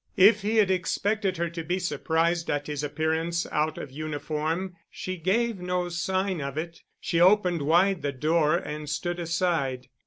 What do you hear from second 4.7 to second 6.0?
she gave no